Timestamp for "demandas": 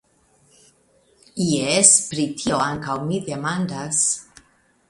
3.31-4.05